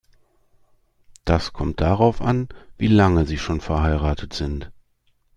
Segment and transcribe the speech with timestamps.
[1.25, 4.71] Das kommt darauf an, wie lange Sie schon verheiratet sind.